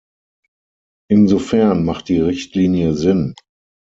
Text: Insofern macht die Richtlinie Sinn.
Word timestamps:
Insofern 1.11 1.85
macht 1.85 2.09
die 2.09 2.17
Richtlinie 2.19 2.95
Sinn. 2.95 3.35